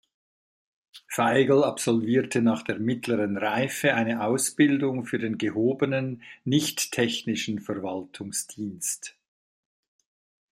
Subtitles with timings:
[1.15, 9.15] Veigel absolvierte nach der mittleren Reifen eine Ausbildung für den gehobenen, nichttechnischen Verwaltungsdienst.